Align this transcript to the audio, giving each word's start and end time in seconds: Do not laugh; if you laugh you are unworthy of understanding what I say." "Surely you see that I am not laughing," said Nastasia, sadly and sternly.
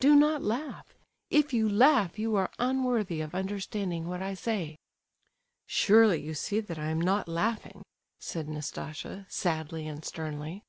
Do 0.00 0.14
not 0.14 0.42
laugh; 0.42 0.92
if 1.30 1.54
you 1.54 1.66
laugh 1.66 2.18
you 2.18 2.36
are 2.36 2.50
unworthy 2.58 3.22
of 3.22 3.34
understanding 3.34 4.06
what 4.06 4.20
I 4.20 4.34
say." 4.34 4.76
"Surely 5.64 6.20
you 6.20 6.34
see 6.34 6.60
that 6.60 6.78
I 6.78 6.90
am 6.90 7.00
not 7.00 7.26
laughing," 7.26 7.80
said 8.20 8.50
Nastasia, 8.50 9.24
sadly 9.30 9.86
and 9.88 10.04
sternly. 10.04 10.62